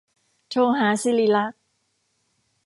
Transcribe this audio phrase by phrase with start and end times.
[0.49, 1.59] โทรหาศิริลักษณ์